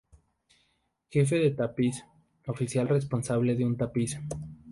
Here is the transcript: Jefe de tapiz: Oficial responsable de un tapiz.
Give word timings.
Jefe 1.11 1.35
de 1.37 1.51
tapiz: 1.51 2.03
Oficial 2.47 2.87
responsable 2.89 3.53
de 3.53 3.65
un 3.65 3.77
tapiz. 3.77 4.17